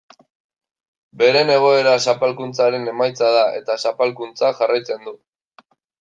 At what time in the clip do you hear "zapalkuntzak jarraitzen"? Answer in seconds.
3.89-5.05